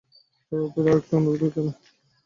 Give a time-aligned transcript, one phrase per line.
[0.41, 1.73] সদর দপ্তরে আরেকটি অনুরোধ জানাও।